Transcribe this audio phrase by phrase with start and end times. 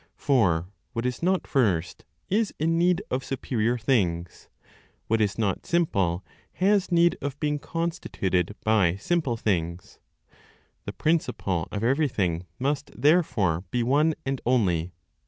[0.15, 4.49] For what is not first, is in need of superior things;
[5.05, 9.99] what is not simple has need of being constituted by simple things.
[10.85, 14.91] The Principle of everything must therefore be one and only.